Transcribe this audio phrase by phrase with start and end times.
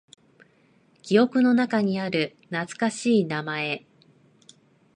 [1.03, 3.85] 記憶の中にある懐かしい名前。